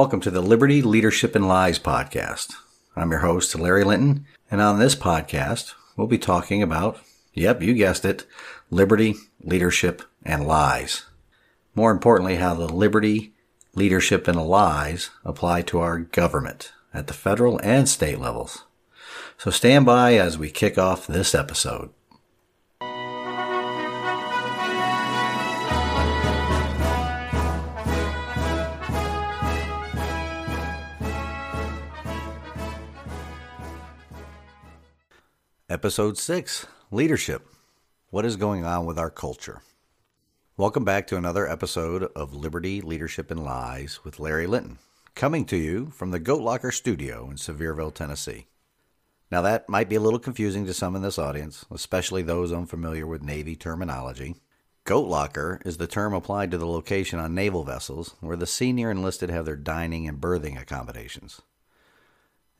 [0.00, 2.54] Welcome to the Liberty, Leadership, and Lies podcast.
[2.96, 6.98] I'm your host, Larry Linton, and on this podcast, we'll be talking about,
[7.34, 8.24] yep, you guessed it,
[8.70, 11.04] liberty, leadership, and lies.
[11.74, 13.34] More importantly, how the liberty,
[13.74, 18.64] leadership, and lies apply to our government at the federal and state levels.
[19.36, 21.90] So stand by as we kick off this episode.
[35.70, 37.46] Episode 6 Leadership
[38.10, 39.62] What is going on with our culture?
[40.56, 44.78] Welcome back to another episode of Liberty, Leadership, and Lies with Larry Linton,
[45.14, 48.48] coming to you from the Goat Locker studio in Sevierville, Tennessee.
[49.30, 53.06] Now, that might be a little confusing to some in this audience, especially those unfamiliar
[53.06, 54.34] with Navy terminology.
[54.82, 58.90] Goat locker is the term applied to the location on naval vessels where the senior
[58.90, 61.42] enlisted have their dining and berthing accommodations.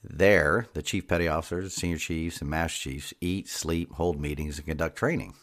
[0.03, 4.67] There, the chief petty officers, senior chiefs, and master chiefs eat, sleep, hold meetings, and
[4.67, 5.35] conduct training.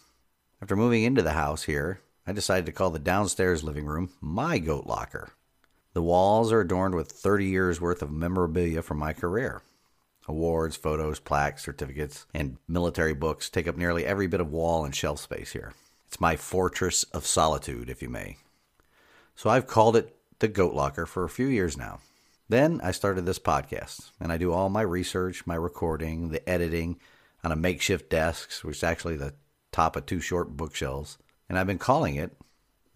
[0.61, 4.57] After moving into the house here, I decided to call the downstairs living room my
[4.57, 5.29] goat locker.
[5.93, 9.61] The walls are adorned with 30 years worth of memorabilia from my career.
[10.27, 14.93] Awards, photos, plaques, certificates, and military books take up nearly every bit of wall and
[14.93, 15.73] shelf space here.
[16.07, 18.37] It's my fortress of solitude, if you may.
[19.35, 21.99] So I've called it the Goat Locker for a few years now.
[22.49, 26.99] Then I started this podcast, and I do all my research, my recording, the editing
[27.43, 29.33] on a makeshift desk, which is actually the
[29.71, 31.17] top of two short bookshelves.
[31.49, 32.37] And I've been calling it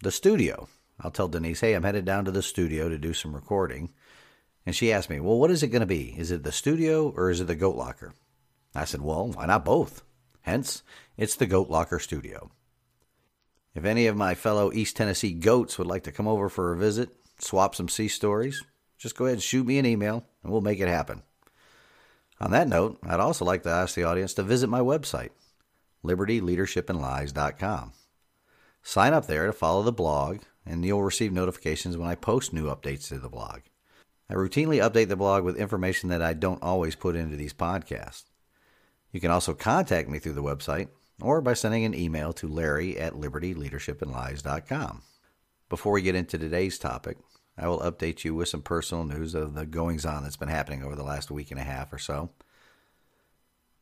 [0.02, 0.68] the studio.
[1.00, 3.90] I'll tell Denise, hey, I'm headed down to the studio to do some recording.
[4.64, 6.14] And she asked me, well, what is it going to be?
[6.16, 8.14] Is it the studio or is it the goat locker?
[8.74, 10.02] I said, well, why not both?
[10.42, 10.82] Hence,
[11.16, 12.50] it's the Goat Locker Studio.
[13.74, 16.76] If any of my fellow East Tennessee goats would like to come over for a
[16.76, 18.62] visit, swap some sea stories,
[19.02, 21.22] just go ahead and shoot me an email and we'll make it happen.
[22.40, 25.30] On that note, I'd also like to ask the audience to visit my website,
[26.04, 27.92] libertyleadershipandlies.com.
[28.82, 32.66] Sign up there to follow the blog, and you'll receive notifications when I post new
[32.66, 33.60] updates to the blog.
[34.28, 38.24] I routinely update the blog with information that I don't always put into these podcasts.
[39.12, 40.88] You can also contact me through the website
[41.20, 45.02] or by sending an email to larry at libertyleadershipandlies.com.
[45.68, 47.18] Before we get into today's topic,
[47.58, 50.82] I will update you with some personal news of the goings on that's been happening
[50.82, 52.30] over the last week and a half or so.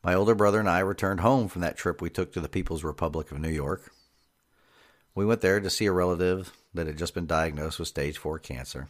[0.03, 2.83] My older brother and I returned home from that trip we took to the People's
[2.83, 3.91] Republic of New York.
[5.13, 8.39] We went there to see a relative that had just been diagnosed with stage 4
[8.39, 8.89] cancer.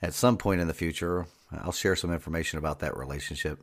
[0.00, 3.62] At some point in the future, I'll share some information about that relationship.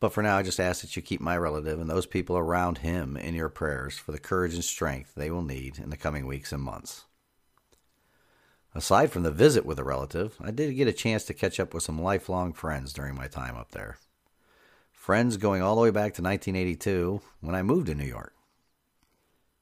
[0.00, 2.78] But for now, I just ask that you keep my relative and those people around
[2.78, 6.26] him in your prayers for the courage and strength they will need in the coming
[6.26, 7.04] weeks and months.
[8.78, 11.74] Aside from the visit with a relative, I did get a chance to catch up
[11.74, 13.98] with some lifelong friends during my time up there.
[14.92, 18.34] Friends going all the way back to 1982 when I moved to New York.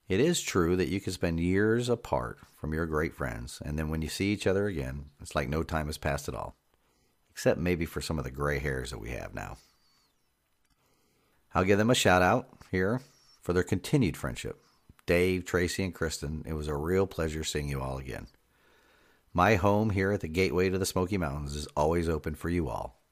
[0.07, 3.89] It is true that you can spend years apart from your great friends, and then
[3.89, 6.55] when you see each other again, it's like no time has passed at all,
[7.31, 9.57] except maybe for some of the gray hairs that we have now.
[11.55, 13.01] I'll give them a shout out here
[13.41, 14.61] for their continued friendship.
[15.07, 18.27] Dave, Tracy, and Kristen, it was a real pleasure seeing you all again.
[19.37, 22.71] My home here at the gateway to the Smoky Mountains is always open for you
[22.71, 23.03] all.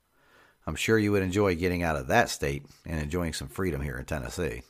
[0.67, 3.99] I'm sure you would enjoy getting out of that state and enjoying some freedom here
[3.99, 4.63] in Tennessee.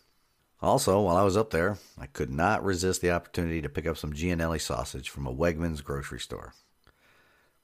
[0.60, 3.96] Also, while I was up there, I could not resist the opportunity to pick up
[3.96, 6.54] some Gianelli sausage from a Wegmans grocery store.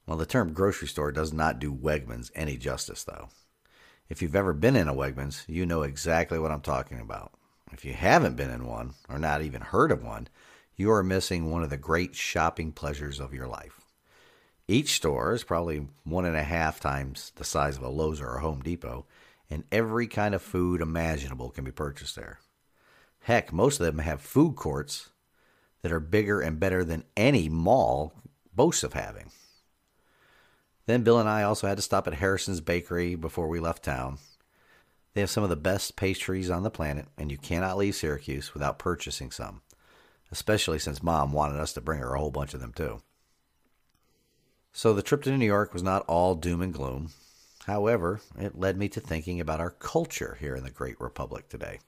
[0.06, 3.30] Well, the term grocery store does not do Wegmans any justice, though.
[4.08, 7.32] If you've ever been in a Wegmans, you know exactly what I'm talking about.
[7.72, 10.28] If you haven't been in one, or not even heard of one,
[10.76, 13.79] you are missing one of the great shopping pleasures of your life.
[14.70, 18.36] Each store is probably one and a half times the size of a Lowe's or
[18.36, 19.04] a Home Depot,
[19.50, 22.38] and every kind of food imaginable can be purchased there.
[23.22, 25.10] Heck, most of them have food courts
[25.82, 28.12] that are bigger and better than any mall
[28.54, 29.32] boasts of having.
[30.86, 34.18] Then Bill and I also had to stop at Harrison's Bakery before we left town.
[35.14, 38.54] They have some of the best pastries on the planet, and you cannot leave Syracuse
[38.54, 39.62] without purchasing some
[40.30, 43.02] especially since mom wanted us to bring her a whole bunch of them too.
[44.72, 47.10] So the trip to New York was not all doom and gloom.
[47.66, 51.80] However, it led me to thinking about our culture here in the Great Republic today.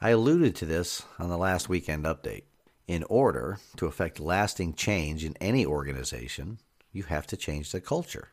[0.00, 2.44] I alluded to this on the last weekend update.
[2.88, 6.58] In order to effect lasting change in any organization,
[6.92, 8.30] you have to change the culture.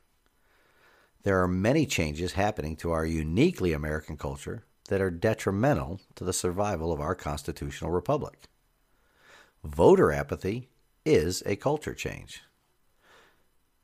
[1.24, 6.34] There are many changes happening to our uniquely American culture that are detrimental to the
[6.34, 8.40] survival of our constitutional republic.
[9.64, 10.70] Voter apathy
[11.06, 12.42] is a culture change.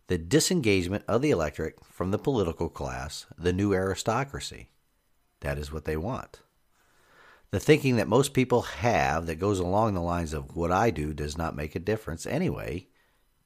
[0.08, 4.70] The disengagement of the electorate from the political class, the new aristocracy.
[5.42, 6.42] That is what they want.
[7.52, 11.14] The thinking that most people have that goes along the lines of what I do
[11.14, 12.88] does not make a difference anyway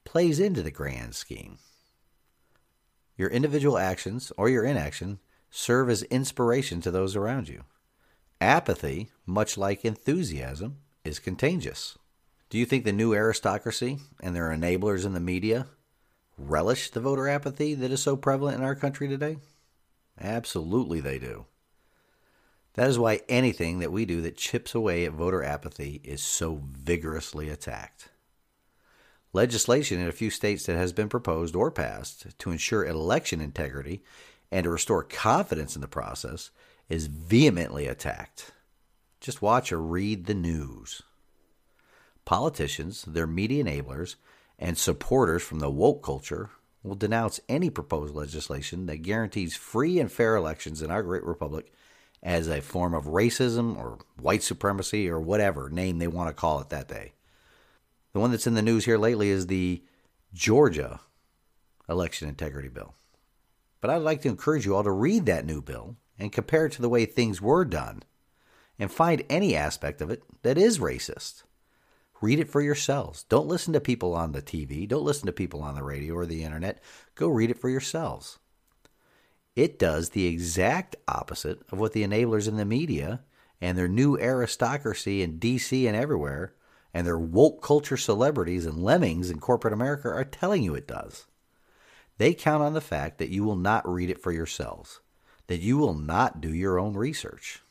[0.04, 1.58] plays into the grand scheme.
[3.16, 5.20] Your individual actions or your inaction
[5.50, 7.64] serve as inspiration to those around you.
[8.40, 11.98] Apathy, much like enthusiasm, is contagious.
[12.48, 15.66] Do you think the new aristocracy and their enablers in the media
[16.48, 19.38] relish the voter apathy that is so prevalent in our country today?
[20.20, 21.46] Absolutely, they do.
[22.74, 26.62] That is why anything that we do that chips away at voter apathy is so
[26.64, 28.10] vigorously attacked.
[29.32, 34.02] Legislation in a few states that has been proposed or passed to ensure election integrity
[34.50, 36.50] and to restore confidence in the process
[36.88, 38.52] is vehemently attacked.
[39.20, 41.02] Just watch or read the news.
[42.24, 44.16] Politicians, their media enablers,
[44.60, 46.50] and supporters from the woke culture
[46.82, 51.72] will denounce any proposed legislation that guarantees free and fair elections in our great republic
[52.22, 56.60] as a form of racism or white supremacy or whatever name they want to call
[56.60, 57.12] it that day.
[58.12, 59.82] The one that's in the news here lately is the
[60.34, 61.00] Georgia
[61.88, 62.94] election integrity bill.
[63.80, 66.72] But I'd like to encourage you all to read that new bill and compare it
[66.72, 68.02] to the way things were done
[68.78, 71.44] and find any aspect of it that is racist.
[72.20, 73.24] Read it for yourselves.
[73.24, 74.86] Don't listen to people on the TV.
[74.86, 76.82] Don't listen to people on the radio or the internet.
[77.14, 78.38] Go read it for yourselves.
[79.56, 83.20] It does the exact opposite of what the enablers in the media
[83.60, 86.54] and their new aristocracy in DC and everywhere
[86.92, 91.26] and their woke culture celebrities and lemmings in corporate America are telling you it does.
[92.18, 95.00] They count on the fact that you will not read it for yourselves,
[95.46, 97.62] that you will not do your own research.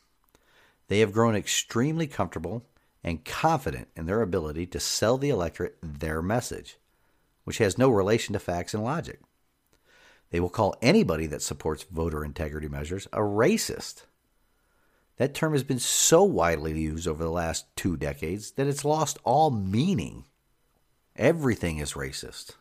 [0.88, 2.66] They have grown extremely comfortable
[3.02, 6.78] and confident in their ability to sell the electorate their message,
[7.44, 9.20] which has no relation to facts and logic.
[10.30, 14.04] They will call anybody that supports voter integrity measures a racist.
[15.16, 19.18] That term has been so widely used over the last two decades that it's lost
[19.24, 20.24] all meaning.
[21.16, 22.52] Everything is racist.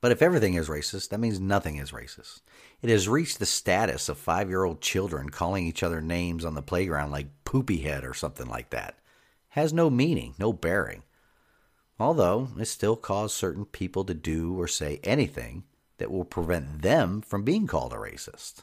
[0.00, 2.40] But if everything is racist, that means nothing is racist.
[2.82, 6.54] It has reached the status of five year old children calling each other names on
[6.54, 8.96] the playground like poopy head or something like that
[9.52, 11.02] has no meaning, no bearing.
[12.00, 15.64] Although it still causes certain people to do or say anything
[15.98, 18.62] that will prevent them from being called a racist.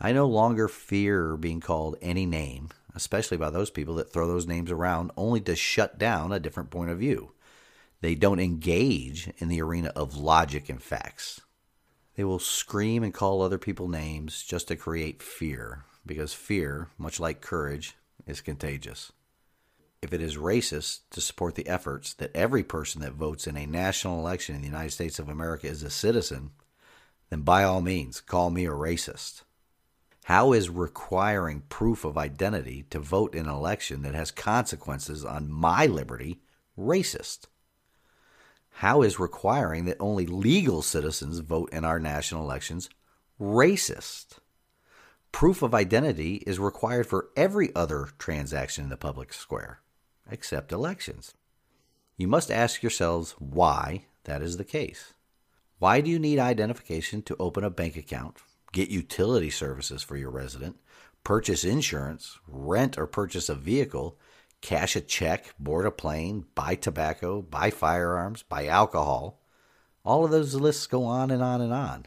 [0.00, 4.46] I no longer fear being called any name, especially by those people that throw those
[4.46, 7.32] names around only to shut down a different point of view.
[8.00, 11.42] They don't engage in the arena of logic and facts.
[12.16, 17.20] They will scream and call other people names just to create fear, because fear, much
[17.20, 17.96] like courage,
[18.26, 19.12] is contagious
[20.02, 23.66] if it is racist to support the efforts that every person that votes in a
[23.66, 26.50] national election in the United States of America is a citizen,
[27.30, 29.42] then by all means, call me a racist.
[30.24, 35.50] How is requiring proof of identity to vote in an election that has consequences on
[35.50, 36.40] my liberty
[36.76, 37.46] racist?
[38.76, 42.90] How is requiring that only legal citizens vote in our national elections
[43.40, 44.38] racist?
[45.30, 49.81] Proof of identity is required for every other transaction in the public square
[50.30, 51.34] except elections.
[52.16, 55.14] You must ask yourselves why that is the case.
[55.78, 58.38] Why do you need identification to open a bank account,
[58.72, 60.76] get utility services for your resident,
[61.24, 64.16] purchase insurance, rent or purchase a vehicle,
[64.60, 69.40] cash a check, board a plane, buy tobacco, buy firearms, buy alcohol?
[70.04, 72.06] All of those lists go on and on and on.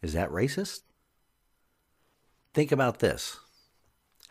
[0.00, 0.80] Is that racist?
[2.54, 3.38] Think about this.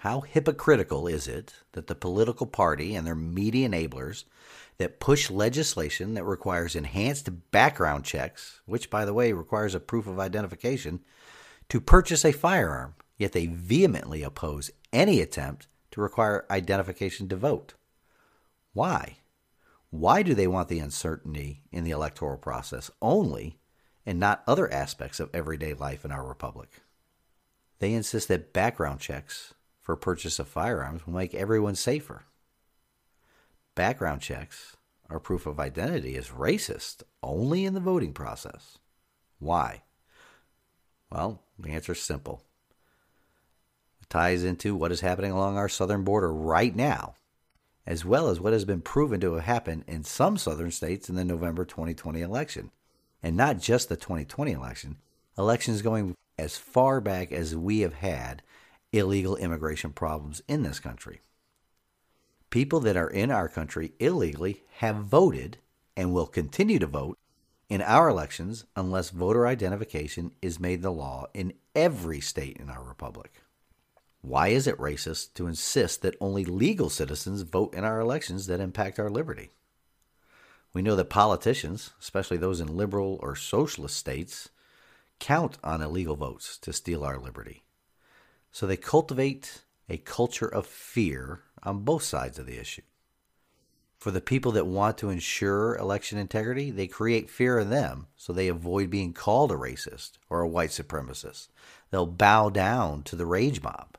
[0.02, 4.26] How hypocritical is it that the political party and their media enablers
[4.78, 10.06] that push legislation that requires enhanced background checks, which, by the way, requires a proof
[10.06, 11.00] of identification,
[11.70, 17.74] to purchase a firearm, yet they vehemently oppose any attempt to require identification to vote?
[18.74, 19.18] Why?
[19.90, 23.58] Why do they want the uncertainty in the electoral process only
[24.06, 26.70] and not other aspects of everyday life in our republic?
[27.80, 29.56] They insist that background checks
[29.88, 32.26] for purchase of firearms will make everyone safer.
[33.74, 34.76] Background checks
[35.10, 38.80] or proof of identity is racist only in the voting process.
[39.40, 39.84] Why?
[41.10, 42.44] Well, the answer is simple.
[44.02, 47.16] It ties into what is happening along our southern border right now,
[47.86, 51.16] as well as what has been proven to have happened in some southern states in
[51.16, 52.72] the November 2020 election.
[53.24, 54.98] And not just the 2020 election,
[55.38, 58.44] elections going as far back as we have had
[58.92, 61.22] illegal immigration problems in this country.
[62.50, 65.58] People that are in our country illegally have voted
[65.96, 67.18] and will continue to vote
[67.70, 72.84] in our elections unless voter identification is made the law in every state in our
[72.84, 73.42] republic.
[74.22, 78.60] Why is it racist to insist that only legal citizens vote in our elections that
[78.60, 79.52] impact our liberty?
[80.74, 84.50] We know that politicians, especially those in liberal or socialist states,
[85.20, 87.64] count on illegal votes to steal our liberty.
[88.52, 92.82] So they cultivate a culture of fear on both sides of the issue.
[93.98, 98.32] For the people that want to ensure election integrity, they create fear in them so
[98.32, 101.48] they avoid being called a racist or a white supremacist.
[101.90, 103.98] They'll bow down to the rage mob.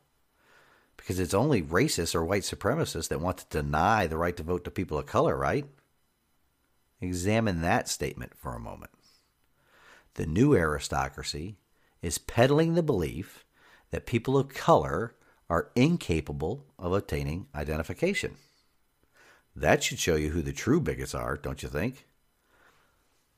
[0.96, 4.64] Because it's only racists or white supremacists that want to deny the right to vote
[4.64, 5.66] to people of color, right?
[7.00, 8.92] Examine that statement for a moment.
[10.14, 11.56] The new aristocracy
[12.02, 13.44] is peddling the belief
[13.90, 15.14] that people of color
[15.50, 18.34] are incapable of obtaining identification.
[19.56, 22.06] That should show you who the true bigots are, don't you think?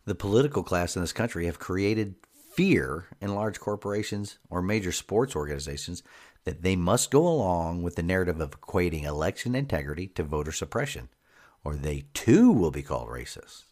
[0.04, 2.16] The political class in this country have created
[2.52, 6.02] fear in large corporations or major sports organizations
[6.44, 11.08] that they must go along with the narrative of equating election integrity to voter suppression,
[11.64, 13.64] or they too will be called racist.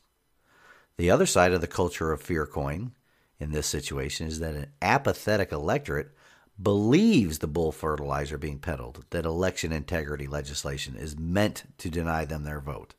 [0.97, 2.93] The other side of the culture of fear coin
[3.41, 6.11] in this situation is that an apathetic electorate
[6.61, 12.45] believes the bull fertilizer being peddled that election integrity legislation is meant to deny them
[12.45, 12.95] their vote.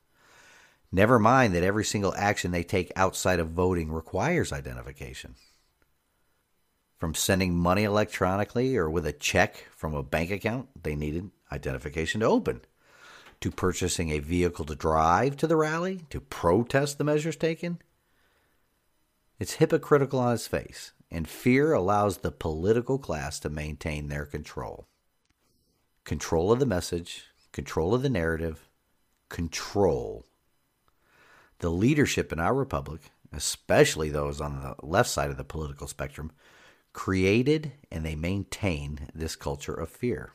[0.92, 5.36] Never mind that every single action they take outside of voting requires identification.
[6.98, 12.22] From sending money electronically or with a check from a bank account, they needed identification
[12.22, 12.62] to open.
[13.42, 17.80] To purchasing a vehicle to drive to the rally, to protest the measures taken.
[19.40, 24.88] It's hypocritical on its face and fear allows the political class to maintain their control.
[26.04, 28.68] Control of the message, control of the narrative,
[29.30, 30.26] control.
[31.60, 36.32] The leadership in our republic, especially those on the left side of the political spectrum,
[36.92, 40.34] created and they maintain this culture of fear.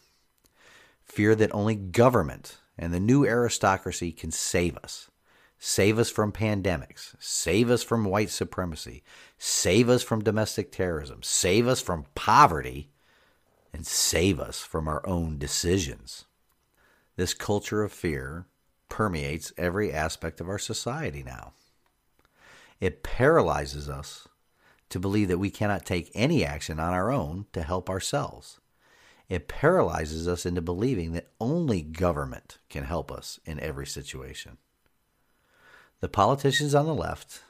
[1.03, 5.11] Fear that only government and the new aristocracy can save us.
[5.67, 7.15] Save us from pandemics.
[7.19, 9.03] Save us from white supremacy.
[9.39, 11.23] Save us from domestic terrorism.
[11.23, 12.91] Save us from poverty.
[13.73, 16.27] And save us from our own decisions.
[17.17, 18.45] This culture of fear
[18.91, 21.55] permeates every aspect of our society now.
[22.79, 24.29] It paralyzes us
[24.91, 28.61] to believe that we cannot take any action on our own to help ourselves.
[29.31, 34.59] It paralyzes us into believing that only government can help us in every situation.
[36.05, 37.41] The politicians on the left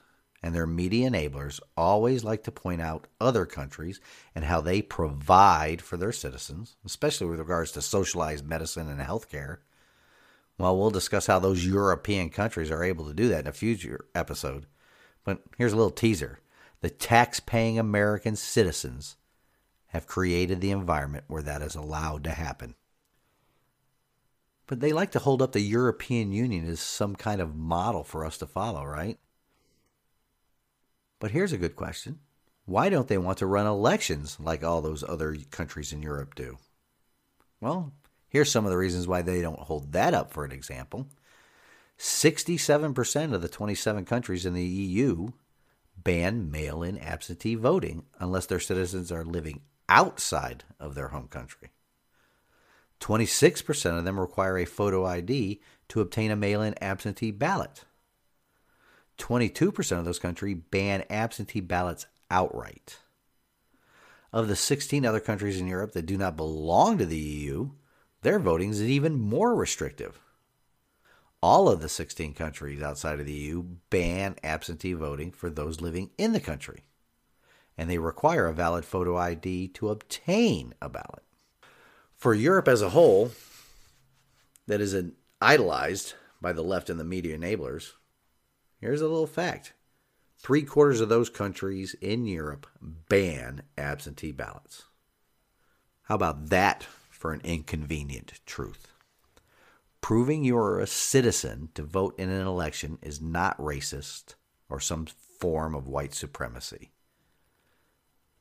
[0.41, 4.01] and their media enablers always like to point out other countries
[4.33, 9.57] and how they provide for their citizens, especially with regards to socialized medicine and healthcare.
[10.57, 14.05] Well, we'll discuss how those European countries are able to do that in a future
[14.15, 14.67] episode.
[15.25, 16.39] But here's a little teaser
[16.81, 19.17] the tax paying American citizens
[19.89, 22.77] have created the environment where that is allowed to happen.
[24.67, 28.25] But they like to hold up the European Union as some kind of model for
[28.25, 29.19] us to follow, right?
[31.21, 32.21] But here's a good question
[32.67, 36.59] why don't they want to run elections like all those other countries in Europe do?
[37.61, 37.93] Well,
[38.29, 41.09] here's some of the reasons why they don't hold that up for an example.
[41.99, 45.29] 67% of the 27 countries in the EU
[45.97, 51.71] ban mail in absentee voting unless their citizens are living outside of their home country.
[53.05, 57.85] 26% of them require a photo ID to obtain a mail in absentee ballot.
[59.19, 63.01] 22% of those countries ban absentee ballots outright.
[64.33, 67.73] Of the 16 other countries in Europe that do not belong to the EU,
[68.23, 70.19] their voting is even more restrictive.
[71.43, 76.09] All of the 16 countries outside of the EU ban absentee voting for those living
[76.17, 76.85] in the country,
[77.77, 81.23] and they require a valid photo ID to obtain a ballot
[82.25, 83.33] for Europe as a whole,
[84.67, 84.97] that is
[85.43, 87.93] idolized by the left and the media enablers,
[88.81, 89.75] here's a little fact.
[90.39, 94.85] Three quarters of those countries in Europe ban absentee ballots.
[96.05, 98.89] How about that for an inconvenient truth?
[100.01, 104.37] Proving you're a citizen to vote in an election is not racist
[104.71, 106.94] or some form of white supremacy.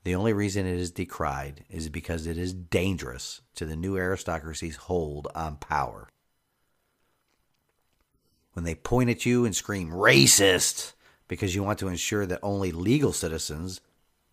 [0.04, 4.76] The only reason it is decried is because it is dangerous to the new aristocracy's
[4.76, 6.10] hold on power.
[8.54, 10.94] When they point at you and scream racist
[11.28, 13.82] because you want to ensure that only legal citizens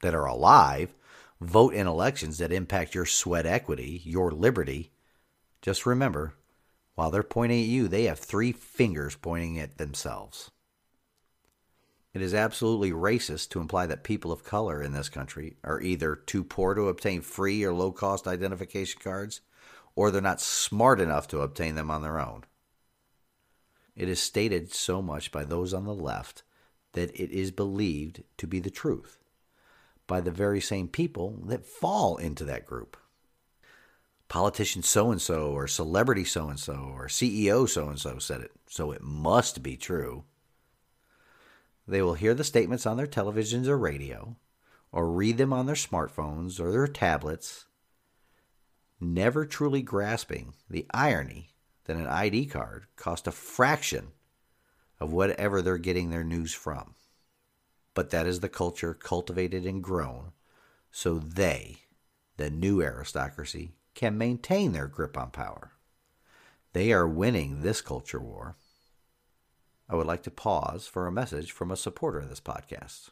[0.02, 0.92] that are alive
[1.40, 4.90] vote in elections that impact your sweat equity, your liberty,
[5.62, 6.34] just remember
[6.96, 10.50] while they're pointing at you, they have three fingers pointing at themselves.
[12.12, 16.16] It is absolutely racist to imply that people of color in this country are either
[16.16, 19.40] too poor to obtain free or low cost identification cards,
[19.94, 22.44] or they're not smart enough to obtain them on their own.
[23.94, 26.42] It is stated so much by those on the left
[26.92, 29.18] that it is believed to be the truth
[30.06, 32.96] by the very same people that fall into that group.
[34.28, 38.40] Politician so and so, or celebrity so and so, or CEO so and so said
[38.40, 40.24] it, so it must be true.
[41.90, 44.36] They will hear the statements on their televisions or radio,
[44.92, 47.66] or read them on their smartphones or their tablets,
[49.00, 51.50] never truly grasping the irony
[51.86, 54.12] that an ID card costs a fraction
[55.00, 56.94] of whatever they're getting their news from.
[57.92, 60.30] But that is the culture cultivated and grown
[60.92, 61.78] so they,
[62.36, 65.72] the new aristocracy, can maintain their grip on power.
[66.72, 68.54] They are winning this culture war
[69.90, 73.10] I would like to pause for a message from a supporter of this podcast.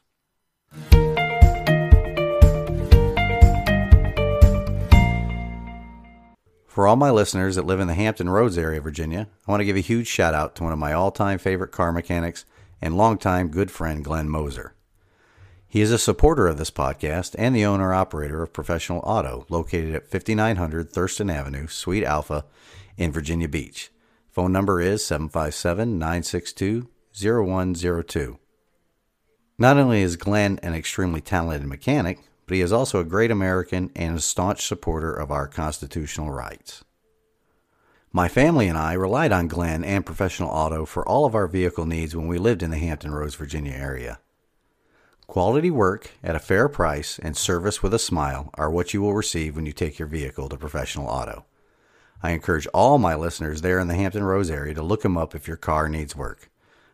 [6.69, 9.61] For all my listeners that live in the Hampton Roads area of Virginia, I want
[9.61, 12.45] to give a huge shout out to one of my all time favorite car mechanics
[12.81, 14.75] and longtime good friend, Glenn Moser.
[15.67, 19.97] He is a supporter of this podcast and the owner operator of Professional Auto, located
[19.97, 22.45] at 5900 Thurston Avenue, Suite Alpha,
[22.97, 23.91] in Virginia Beach.
[24.39, 28.39] Phone number is 757 962 0102.
[29.59, 33.91] Not only is Glenn an extremely talented mechanic, but he is also a great American
[33.97, 36.85] and a staunch supporter of our constitutional rights.
[38.13, 41.85] My family and I relied on Glenn and Professional Auto for all of our vehicle
[41.85, 44.21] needs when we lived in the Hampton Roads, Virginia area.
[45.27, 49.15] Quality work at a fair price and service with a smile are what you will
[49.15, 51.45] receive when you take your vehicle to Professional Auto.
[52.23, 55.35] I encourage all my listeners there in the Hampton Roads area to look them up
[55.35, 56.51] if your car needs work.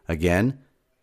[0.06, 0.58] Again,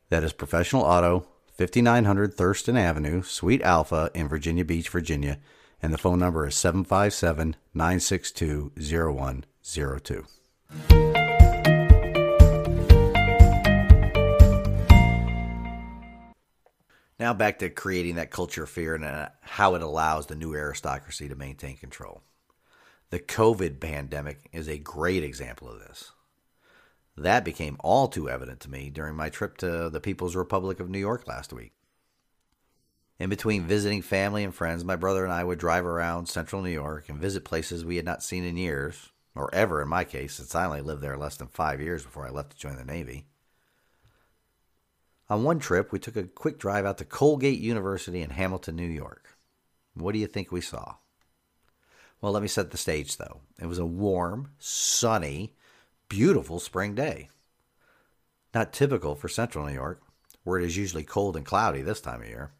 [0.09, 5.39] that is Professional Auto, 5900 Thurston Avenue, Suite Alpha in Virginia Beach, Virginia,
[5.81, 10.25] and the phone number is 757 962 0102.
[17.19, 20.55] Now back to creating that culture of fear and uh, how it allows the new
[20.55, 22.23] aristocracy to maintain control.
[23.11, 26.13] The COVID pandemic is a great example of this.
[27.17, 30.89] That became all too evident to me during my trip to the People's Republic of
[30.89, 31.73] New York last week.
[33.19, 36.69] In between visiting family and friends, my brother and I would drive around central New
[36.69, 40.35] York and visit places we had not seen in years, or ever in my case,
[40.35, 42.85] since I only lived there less than five years before I left to join the
[42.85, 43.27] Navy.
[45.29, 48.87] On one trip, we took a quick drive out to Colgate University in Hamilton, New
[48.87, 49.37] York.
[49.95, 50.95] What do you think we saw?
[52.21, 53.41] Well, let me set the stage though.
[53.59, 55.55] It was a warm, sunny,
[56.07, 57.29] beautiful spring day.
[58.53, 60.01] Not typical for central New York,
[60.43, 62.51] where it is usually cold and cloudy this time of year.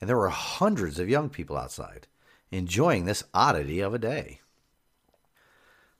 [0.00, 2.06] And there were hundreds of young people outside,
[2.50, 4.40] enjoying this oddity of a day.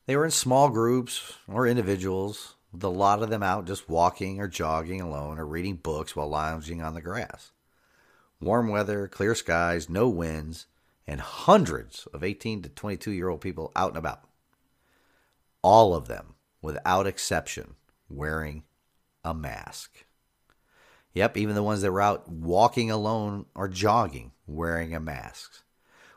[0.07, 4.41] They were in small groups or individuals, with a lot of them out just walking
[4.41, 7.51] or jogging alone or reading books while lounging on the grass.
[8.41, 10.67] Warm weather, clear skies, no winds,
[11.09, 14.29] and hundreds of 18 to 22 year old people out and about.
[15.63, 17.75] All of them, without exception,
[18.11, 18.65] wearing
[19.25, 20.05] a mask.
[21.15, 25.65] Yep, even the ones that were out walking alone or jogging wearing a mask,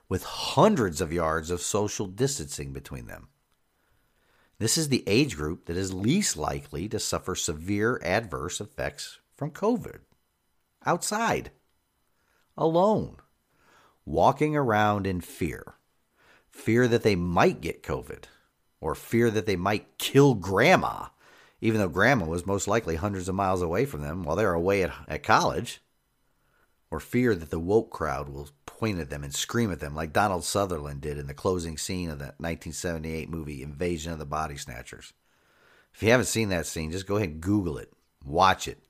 [0.10, 3.30] with hundreds of yards of social distancing between them.
[4.60, 9.52] This is the age group that is least likely to suffer severe adverse effects from
[9.52, 10.02] COVID.
[10.86, 11.52] Outside,
[12.58, 13.18] alone
[14.06, 15.76] walking around in fear
[16.52, 18.26] fear that they might get COVID
[18.80, 21.08] or fear that they might kill grandma,
[21.62, 24.84] even though grandma was most likely hundreds of miles away from them while they're away
[24.84, 25.82] at, at college,
[26.90, 30.12] or fear that the woke crowd will point at them and scream at them like
[30.12, 34.58] Donald Sutherland did in the closing scene of the 1978 movie Invasion of the Body
[34.58, 35.14] Snatchers.
[35.94, 37.94] If you haven't seen that scene, just go ahead and Google it,
[38.26, 38.84] watch it.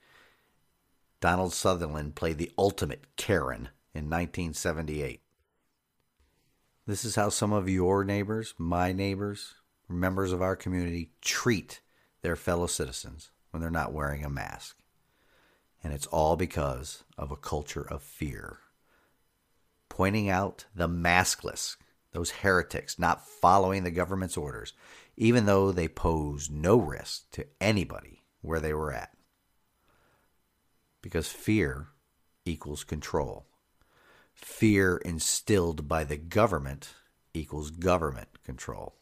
[1.19, 5.21] Donald Sutherland played the ultimate Karen in 1978.
[6.87, 9.55] This is how some of your neighbors, my neighbors,
[9.87, 11.81] members of our community treat
[12.21, 14.77] their fellow citizens when they're not wearing a mask.
[15.83, 18.59] And it's all because of a culture of fear.
[19.89, 21.75] Pointing out the maskless,
[22.13, 24.73] those heretics not following the government's orders,
[25.17, 29.11] even though they pose no risk to anybody where they were at.
[31.01, 31.87] Because fear
[32.45, 33.45] equals control
[34.33, 36.93] fear instilled by the government
[37.33, 38.95] equals government control.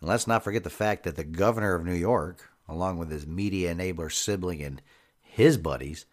[0.00, 3.26] And let's not forget the fact that the governor of New York, along with his
[3.26, 4.82] media enabler sibling and
[5.22, 6.06] his buddies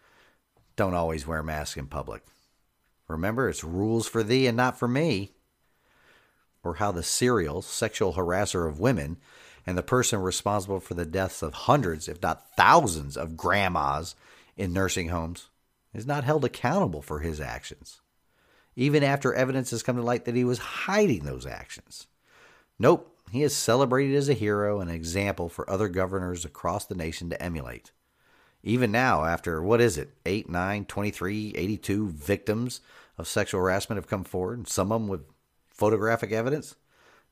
[0.76, 2.24] don't always wear masks in public.
[3.08, 5.32] Remember, it's rules for thee and not for me.
[6.64, 9.18] Or how the serial sexual harasser of women
[9.66, 14.14] and the person responsible for the deaths of hundreds, if not thousands, of grandmas
[14.56, 15.48] in nursing homes
[15.94, 18.00] is not held accountable for his actions,
[18.76, 22.06] even after evidence has come to light that he was hiding those actions.
[22.78, 26.94] Nope, he is celebrated as a hero and an example for other governors across the
[26.94, 27.92] nation to emulate.
[28.62, 32.80] Even now, after what is it, 8, 9, 23, 82 victims
[33.18, 35.22] of sexual harassment have come forward, and some of them with
[35.70, 36.76] photographic evidence?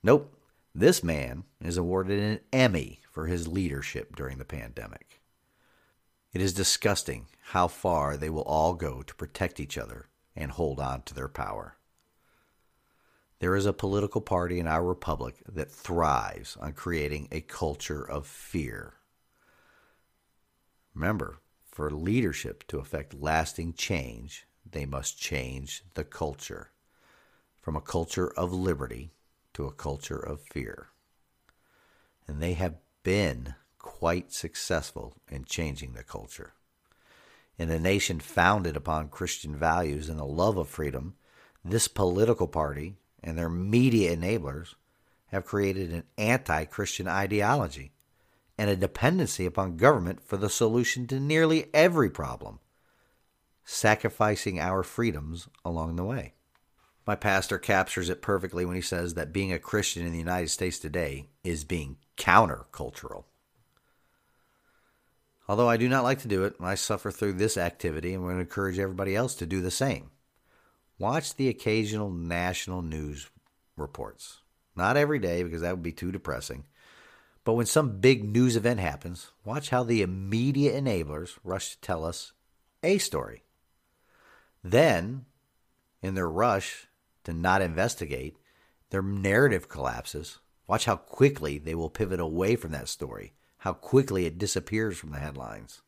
[0.03, 0.35] Nope,
[0.75, 5.21] this man is awarded an Emmy for his leadership during the pandemic.
[6.33, 10.79] It is disgusting how far they will all go to protect each other and hold
[10.79, 11.77] on to their power.
[13.41, 18.27] There is a political party in our republic that thrives on creating a culture of
[18.27, 18.95] fear.
[20.95, 26.71] Remember, for leadership to affect lasting change, they must change the culture
[27.61, 29.13] from a culture of liberty
[29.55, 30.89] to a culture of fear.
[32.29, 36.53] And they have been quite successful in changing the culture.
[37.59, 41.15] In a nation founded upon Christian values and the love of freedom,
[41.65, 44.75] this political party and their media enablers
[45.27, 47.93] have created an anti Christian ideology
[48.57, 52.61] and a dependency upon government for the solution to nearly every problem,
[53.65, 56.35] sacrificing our freedoms along the way.
[57.07, 60.49] My pastor captures it perfectly when he says that being a Christian in the United
[60.49, 63.25] States today is being countercultural.
[65.51, 68.37] Although I do not like to do it, I suffer through this activity and would
[68.37, 70.13] encourage everybody else to do the same.
[70.97, 73.29] Watch the occasional national news
[73.77, 74.43] reports.
[74.77, 76.67] Not every day because that would be too depressing.
[77.43, 82.05] But when some big news event happens, watch how the immediate enablers rush to tell
[82.05, 82.31] us
[82.85, 83.43] a story.
[84.63, 85.25] Then,
[86.01, 86.87] in their rush
[87.25, 88.37] to not investigate,
[88.91, 90.39] their narrative collapses.
[90.69, 95.11] Watch how quickly they will pivot away from that story, how quickly it disappears from
[95.11, 95.81] the headlines.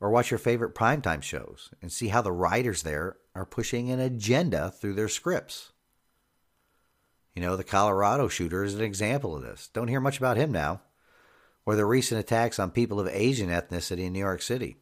[0.00, 4.00] Or watch your favorite primetime shows and see how the writers there are pushing an
[4.00, 5.72] agenda through their scripts.
[7.34, 9.68] You know, the Colorado shooter is an example of this.
[9.72, 10.80] Don't hear much about him now.
[11.66, 14.78] Or the recent attacks on people of Asian ethnicity in New York City.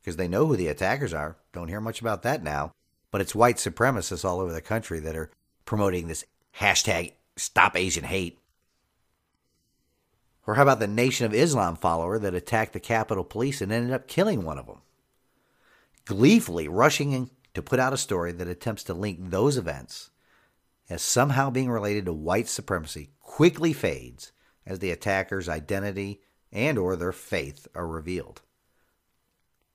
[0.00, 1.36] Because they know who the attackers are.
[1.52, 2.72] Don't hear much about that now
[3.14, 5.30] but it's white supremacists all over the country that are
[5.64, 6.24] promoting this
[6.58, 8.40] hashtag stop Asian hate.
[10.46, 13.92] Or how about the Nation of Islam follower that attacked the Capitol Police and ended
[13.92, 14.82] up killing one of them?
[16.04, 20.10] Gleefully rushing in to put out a story that attempts to link those events
[20.90, 24.32] as somehow being related to white supremacy quickly fades
[24.66, 26.20] as the attacker's identity
[26.52, 28.42] and or their faith are revealed.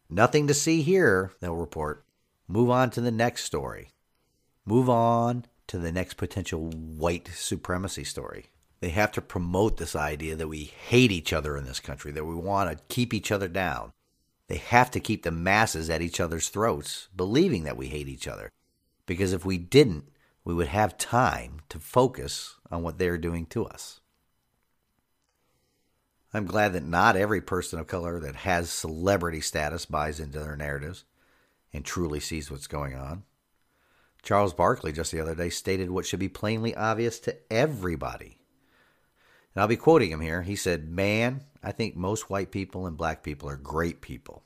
[0.09, 2.05] Nothing to see here, they'll report,
[2.47, 3.91] Move on to the next story.
[4.65, 8.47] Move on to the next potential white supremacy story.
[8.79, 12.25] They have to promote this idea that we hate each other in this country, that
[12.25, 13.91] we want to keep each other down.
[14.47, 18.27] They have to keep the masses at each other's throats, believing that we hate each
[18.27, 18.51] other.
[19.05, 20.09] Because if we didn't,
[20.43, 23.99] we would have time to focus on what they're doing to us.
[26.33, 30.55] I'm glad that not every person of color that has celebrity status buys into their
[30.55, 31.03] narratives
[31.73, 33.23] and truly sees what's going on.
[34.21, 38.38] Charles Barkley just the other day stated what should be plainly obvious to everybody.
[39.53, 40.41] And I'll be quoting him here.
[40.41, 44.43] He said, Man, I think most white people and black people are great people.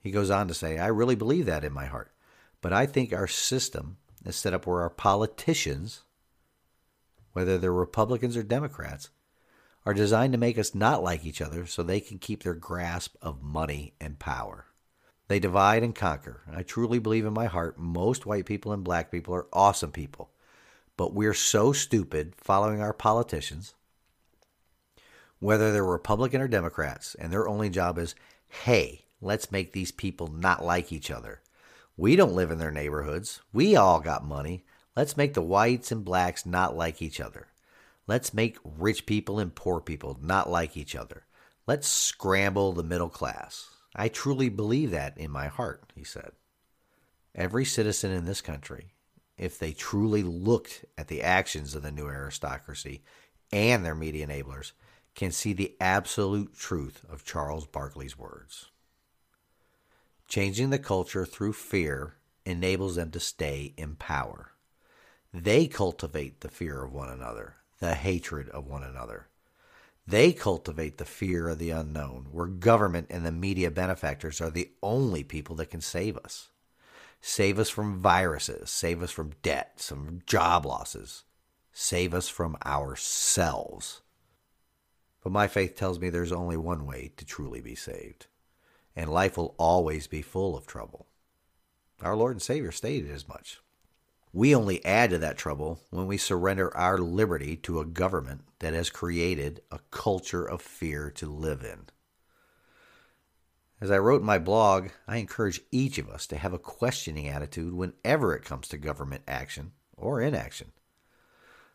[0.00, 2.12] He goes on to say, I really believe that in my heart.
[2.60, 6.02] But I think our system is set up where our politicians,
[7.32, 9.10] whether they're Republicans or Democrats,
[9.84, 13.14] are designed to make us not like each other so they can keep their grasp
[13.22, 14.66] of money and power.
[15.28, 16.42] They divide and conquer.
[16.52, 20.30] I truly believe in my heart most white people and black people are awesome people.
[20.96, 23.74] But we're so stupid following our politicians,
[25.46, 28.16] whether they're Republican or Democrats, and their only job is,
[28.64, 31.40] hey, let's make these people not like each other.
[31.96, 33.42] We don't live in their neighborhoods.
[33.52, 34.64] We all got money.
[34.96, 37.46] Let's make the whites and blacks not like each other.
[38.08, 41.26] Let's make rich people and poor people not like each other.
[41.64, 43.68] Let's scramble the middle class.
[43.94, 46.32] I truly believe that in my heart, he said.
[47.36, 48.94] Every citizen in this country,
[49.38, 53.04] if they truly looked at the actions of the new aristocracy
[53.52, 54.72] and their media enablers,
[55.16, 58.66] can see the absolute truth of Charles Barkley's words.
[60.28, 64.52] Changing the culture through fear enables them to stay in power.
[65.32, 69.28] They cultivate the fear of one another, the hatred of one another.
[70.06, 74.70] They cultivate the fear of the unknown, where government and the media benefactors are the
[74.82, 76.50] only people that can save us.
[77.20, 81.24] Save us from viruses, save us from debt, some job losses,
[81.72, 84.02] save us from ourselves.
[85.26, 88.28] But my faith tells me there's only one way to truly be saved,
[88.94, 91.08] and life will always be full of trouble.
[92.00, 93.58] Our Lord and Savior stated as much.
[94.32, 98.72] We only add to that trouble when we surrender our liberty to a government that
[98.72, 101.86] has created a culture of fear to live in.
[103.80, 107.26] As I wrote in my blog, I encourage each of us to have a questioning
[107.26, 110.70] attitude whenever it comes to government action or inaction.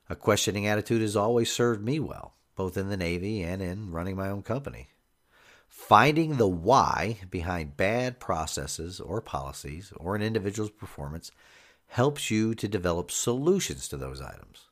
[0.09, 4.15] A questioning attitude has always served me well, both in the Navy and in running
[4.15, 4.89] my own company.
[5.67, 11.31] Finding the why behind bad processes or policies or an individual's performance
[11.87, 14.67] helps you to develop solutions to those items.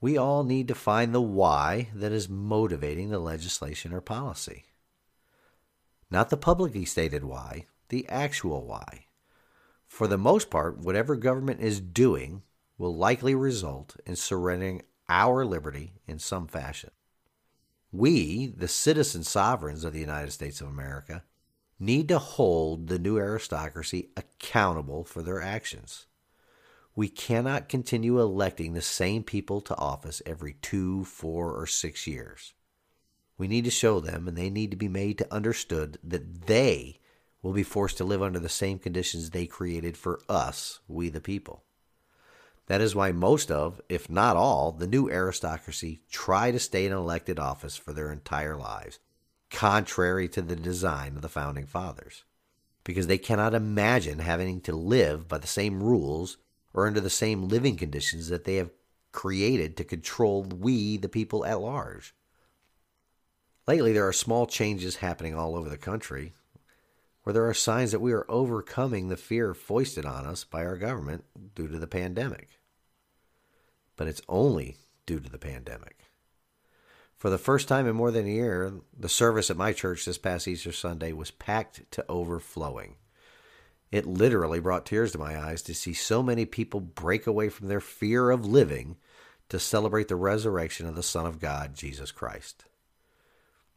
[0.00, 4.64] We all need to find the why that is motivating the legislation or policy.
[6.10, 9.06] Not the publicly stated why, the actual why.
[9.86, 12.42] For the most part, whatever government is doing
[12.78, 16.90] will likely result in surrendering our liberty in some fashion.
[17.92, 21.24] We, the citizen sovereigns of the United States of America,
[21.80, 26.06] need to hold the new aristocracy accountable for their actions.
[26.94, 32.54] We cannot continue electing the same people to office every two, four, or six years.
[33.36, 37.00] We need to show them, and they need to be made to understood that they
[37.42, 41.20] will be forced to live under the same conditions they created for us, we the
[41.20, 41.64] people.
[42.70, 46.92] That is why most of, if not all, the new aristocracy try to stay in
[46.92, 49.00] elected office for their entire lives,
[49.50, 52.22] contrary to the design of the founding fathers,
[52.84, 56.36] because they cannot imagine having to live by the same rules
[56.72, 58.70] or under the same living conditions that they have
[59.10, 62.14] created to control we, the people at large.
[63.66, 66.34] Lately, there are small changes happening all over the country
[67.24, 70.76] where there are signs that we are overcoming the fear foisted on us by our
[70.76, 71.24] government
[71.56, 72.59] due to the pandemic.
[74.00, 76.06] But it's only due to the pandemic.
[77.18, 80.16] For the first time in more than a year, the service at my church this
[80.16, 82.96] past Easter Sunday was packed to overflowing.
[83.92, 87.68] It literally brought tears to my eyes to see so many people break away from
[87.68, 88.96] their fear of living
[89.50, 92.64] to celebrate the resurrection of the Son of God, Jesus Christ.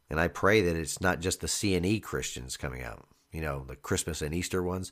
[0.08, 3.76] And I pray that it's not just the CNE Christians coming out, you know, the
[3.76, 4.90] Christmas and Easter ones,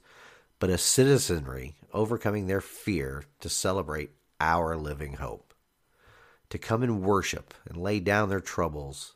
[0.58, 4.10] but a citizenry overcoming their fear to celebrate
[4.42, 5.54] our living hope,
[6.50, 9.14] to come and worship and lay down their troubles,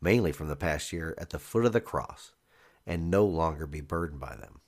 [0.00, 2.32] mainly from the past year, at the foot of the cross
[2.84, 4.60] and no longer be burdened by them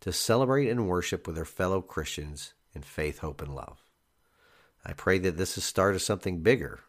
[0.00, 3.84] to celebrate and worship with their fellow Christians in faith, hope, and love.
[4.84, 6.80] I pray that this is start of something bigger.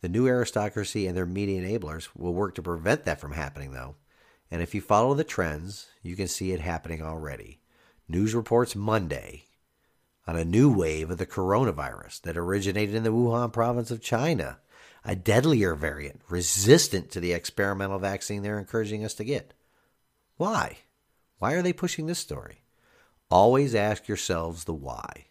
[0.00, 3.94] The new aristocracy and their media enablers will work to prevent that from happening, though.
[4.50, 7.60] And if you follow the trends, you can see it happening already.
[8.08, 9.44] News reports Monday
[10.26, 14.58] on a new wave of the coronavirus that originated in the Wuhan province of China,
[15.04, 19.52] a deadlier variant resistant to the experimental vaccine they're encouraging us to get.
[20.36, 20.78] Why?
[21.38, 22.62] Why are they pushing this story?
[23.30, 25.26] Always ask yourselves the why.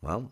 [0.00, 0.30] Well,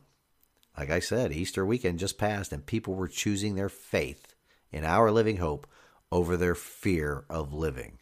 [0.79, 4.35] like I said, Easter weekend just passed and people were choosing their faith
[4.71, 5.67] in our living hope
[6.13, 7.99] over their fear of living.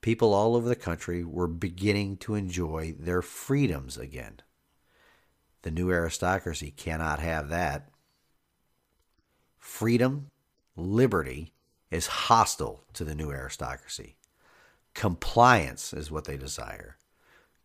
[0.00, 4.40] People all over the country were beginning to enjoy their freedoms again.
[5.66, 7.88] The new aristocracy cannot have that.
[9.58, 10.30] Freedom,
[10.76, 11.54] liberty,
[11.90, 14.14] is hostile to the new aristocracy.
[14.94, 16.98] Compliance is what they desire.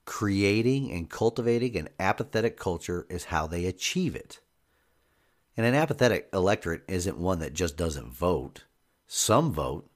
[0.05, 4.39] Creating and cultivating an apathetic culture is how they achieve it.
[5.55, 8.63] And an apathetic electorate isn't one that just doesn't vote.
[9.05, 9.91] Some vote,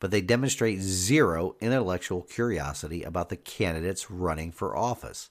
[0.00, 5.28] but they demonstrate zero intellectual curiosity about the candidates running for office,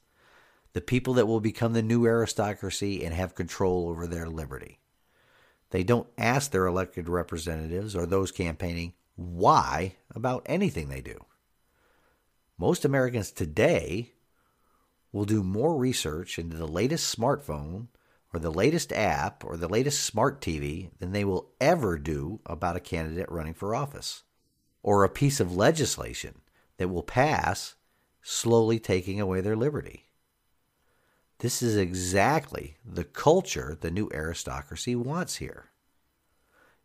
[0.74, 4.80] the people that will become the new aristocracy and have control over their liberty.
[5.72, 11.26] They don't ask their elected representatives or those campaigning why about anything they do.
[12.58, 14.12] Most Americans today
[15.12, 17.88] will do more research into the latest smartphone
[18.34, 22.78] or the latest app or the latest smart TV than they will ever do about
[22.78, 24.24] a candidate running for office
[24.84, 26.42] or a piece of legislation
[26.78, 27.76] that will pass,
[28.22, 30.06] slowly taking away their liberty.
[31.42, 35.72] This is exactly the culture the new aristocracy wants here.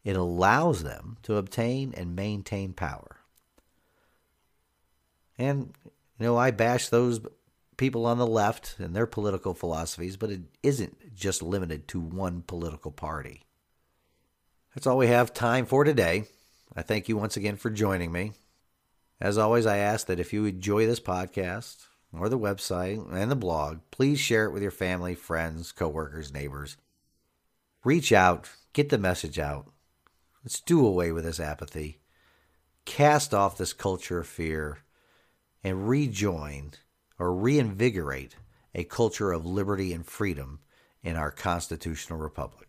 [0.02, 3.18] It allows them to obtain and maintain power.
[5.36, 7.20] And, you know, I bash those
[7.76, 12.40] people on the left and their political philosophies, but it isn't just limited to one
[12.40, 13.42] political party.
[14.74, 16.24] That's all we have time for today.
[16.74, 18.32] I thank you once again for joining me.
[19.20, 23.36] As always, I ask that if you enjoy this podcast or the website and the
[23.36, 26.76] blog, please share it with your family, friends, coworkers, neighbors.
[27.84, 29.70] Reach out, get the message out.
[30.44, 32.00] Let's do away with this apathy.
[32.84, 34.78] Cast off this culture of fear
[35.62, 36.72] and rejoin
[37.18, 38.36] or reinvigorate
[38.74, 40.60] a culture of liberty and freedom
[41.02, 42.68] in our constitutional republic.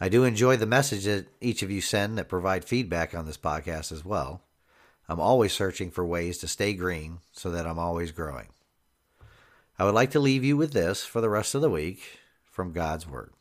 [0.00, 3.38] I do enjoy the message that each of you send that provide feedback on this
[3.38, 4.42] podcast as well.
[5.08, 8.48] I'm always searching for ways to stay green so that I'm always growing.
[9.78, 12.72] I would like to leave you with this for the rest of the week from
[12.72, 13.32] God's Word.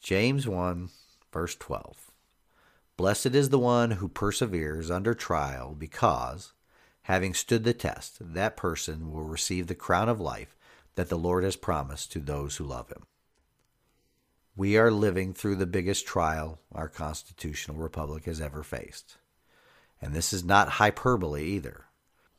[0.00, 0.88] James 1,
[1.32, 2.10] verse 12.
[2.96, 6.52] Blessed is the one who perseveres under trial, because,
[7.02, 10.56] having stood the test, that person will receive the crown of life
[10.94, 13.02] that the Lord has promised to those who love him.
[14.56, 19.18] We are living through the biggest trial our constitutional republic has ever faced.
[20.00, 21.86] And this is not hyperbole either.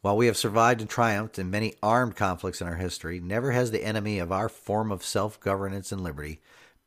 [0.01, 3.71] While we have survived and triumphed in many armed conflicts in our history, never has
[3.71, 6.39] the enemy of our form of self governance and liberty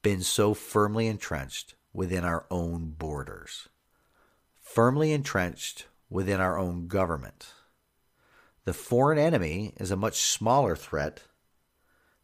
[0.02, 3.68] been so firmly entrenched within our own borders,
[4.61, 7.52] firmly entrenched within our own government.
[8.64, 11.22] The foreign enemy is a much smaller threat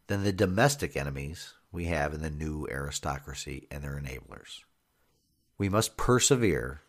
[0.07, 4.61] than the domestic enemies we have in the new aristocracy and their enablers.
[5.59, 6.83] We must persevere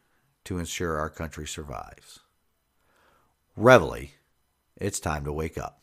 [0.48, 2.20] to ensure our country survives.
[3.58, 4.12] Reveille,
[4.78, 5.82] it's time to wake up.